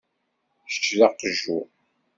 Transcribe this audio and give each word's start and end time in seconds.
Kečč 0.71 0.87
d 0.99 0.99
aqjun. 1.07 1.67